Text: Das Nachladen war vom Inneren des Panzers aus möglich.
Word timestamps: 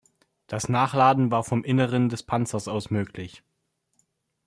Das 0.47 0.67
Nachladen 0.67 1.29
war 1.29 1.43
vom 1.43 1.63
Inneren 1.63 2.09
des 2.09 2.23
Panzers 2.23 2.67
aus 2.67 2.89
möglich. 2.89 3.43